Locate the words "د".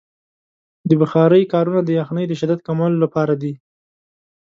0.89-0.91, 1.83-1.89, 2.27-2.33